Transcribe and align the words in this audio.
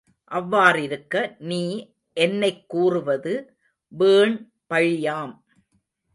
அவ்வாறிருக்க 0.31 1.35
நீ 1.39 1.61
என்னைக் 2.17 2.69
கூறுவது 2.69 3.33
வீண் 3.87 4.51
பழியாம். 4.69 5.33